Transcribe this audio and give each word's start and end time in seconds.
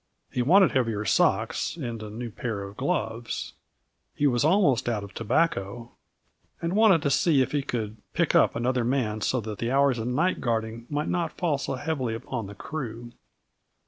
He 0.31 0.41
wanted 0.41 0.71
heavier 0.71 1.05
socks 1.05 1.75
and 1.77 2.01
a 2.01 2.09
new 2.09 2.31
pair 2.31 2.63
of 2.63 2.75
gloves; 2.75 3.53
he 4.15 4.25
was 4.25 4.43
almost 4.43 4.89
out 4.89 5.03
of 5.03 5.13
tobacco, 5.13 5.91
and 6.59 6.75
wanted 6.75 7.03
to 7.03 7.11
see 7.11 7.43
if 7.43 7.51
he 7.51 7.61
could 7.61 7.97
"pick 8.13 8.33
up" 8.33 8.55
another 8.55 8.83
man 8.83 9.21
so 9.21 9.39
that 9.41 9.59
the 9.59 9.69
hours 9.69 9.99
of 9.99 10.07
night 10.07 10.41
guarding 10.41 10.87
might 10.89 11.07
not 11.07 11.37
fall 11.37 11.59
so 11.59 11.75
heavily 11.75 12.15
upon 12.15 12.47
the 12.47 12.55
crew. 12.55 13.11